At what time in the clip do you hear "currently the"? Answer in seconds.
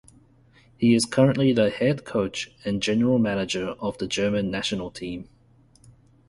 1.05-1.69